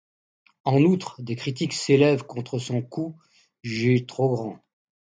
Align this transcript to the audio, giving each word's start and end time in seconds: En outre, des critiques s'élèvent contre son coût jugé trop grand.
En 0.63 0.81
outre, 0.81 1.21
des 1.21 1.35
critiques 1.35 1.73
s'élèvent 1.73 2.23
contre 2.23 2.57
son 2.57 2.81
coût 2.81 3.19
jugé 3.61 4.03
trop 4.07 4.29
grand. 4.29 4.59